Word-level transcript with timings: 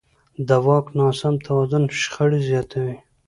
د 0.47 0.49
واک 0.65 0.85
ناسم 0.97 1.35
توازن 1.45 1.83
شخړې 2.01 2.39
زیاتوي 2.49 2.95